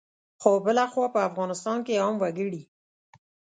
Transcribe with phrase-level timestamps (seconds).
[0.41, 2.61] خو بلخوا په افغانستان کې عام وګړي